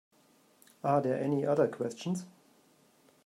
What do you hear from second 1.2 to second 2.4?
any other questions?